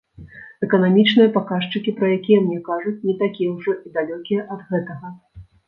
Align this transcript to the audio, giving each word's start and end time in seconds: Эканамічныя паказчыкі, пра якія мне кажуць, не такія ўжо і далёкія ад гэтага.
Эканамічныя 0.67 1.31
паказчыкі, 1.35 1.93
пра 1.99 2.09
якія 2.17 2.39
мне 2.47 2.59
кажуць, 2.71 2.95
не 3.11 3.15
такія 3.23 3.55
ўжо 3.55 3.79
і 3.85 3.95
далёкія 4.01 4.51
ад 4.59 4.69
гэтага. 4.75 5.17